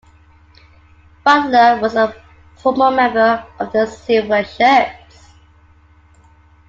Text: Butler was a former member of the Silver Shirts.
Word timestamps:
Butler 1.23 1.79
was 1.79 1.93
a 1.93 2.19
former 2.57 2.89
member 2.89 3.45
of 3.59 3.71
the 3.71 3.85
Silver 3.85 4.43
Shirts. 4.43 5.29